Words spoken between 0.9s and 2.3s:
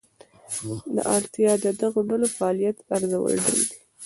دا اړتیا د دغو ډلو